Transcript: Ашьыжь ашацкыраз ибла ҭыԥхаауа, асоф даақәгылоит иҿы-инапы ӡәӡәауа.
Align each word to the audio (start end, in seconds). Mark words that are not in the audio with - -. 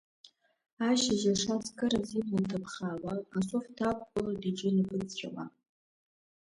Ашьыжь 0.89 1.25
ашацкыраз 1.31 2.09
ибла 2.19 2.41
ҭыԥхаауа, 2.49 3.13
асоф 3.37 3.65
даақәгылоит 3.77 4.43
иҿы-инапы 4.49 4.95
ӡәӡәауа. 5.01 5.43